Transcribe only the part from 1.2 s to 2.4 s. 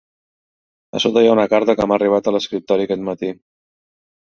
hi ha una carta que m'ha arribat a